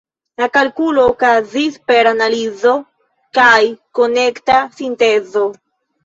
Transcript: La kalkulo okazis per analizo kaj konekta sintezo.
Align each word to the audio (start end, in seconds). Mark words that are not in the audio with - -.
La 0.41 0.45
kalkulo 0.53 1.01
okazis 1.09 1.75
per 1.91 2.07
analizo 2.11 2.71
kaj 3.39 3.59
konekta 3.99 4.57
sintezo. 4.79 5.45